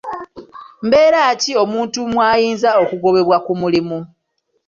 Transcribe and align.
Mbeera 0.85 1.21
ki 1.41 1.51
omuntu 1.63 1.99
mw'ayinza 2.11 2.69
okugobebwa 2.83 3.37
ku 3.45 3.51
mulimu? 3.59 3.99